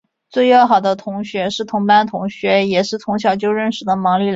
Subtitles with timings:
[0.31, 4.29] 最要好的朋友是同班同学也是从小就认识的毛利兰。